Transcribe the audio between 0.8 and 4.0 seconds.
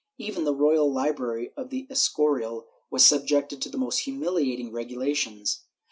library of the Escorial was subjected to the